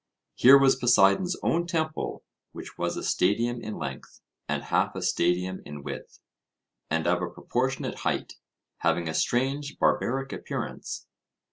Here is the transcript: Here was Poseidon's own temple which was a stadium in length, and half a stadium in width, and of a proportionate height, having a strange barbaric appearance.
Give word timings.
Here 0.33 0.57
was 0.57 0.75
Poseidon's 0.77 1.37
own 1.43 1.67
temple 1.67 2.23
which 2.53 2.75
was 2.75 2.97
a 2.97 3.03
stadium 3.03 3.61
in 3.61 3.75
length, 3.77 4.19
and 4.49 4.63
half 4.63 4.95
a 4.95 5.01
stadium 5.03 5.61
in 5.63 5.83
width, 5.83 6.17
and 6.89 7.05
of 7.05 7.21
a 7.21 7.29
proportionate 7.29 7.99
height, 7.99 8.33
having 8.79 9.07
a 9.07 9.13
strange 9.13 9.77
barbaric 9.77 10.33
appearance. 10.33 11.05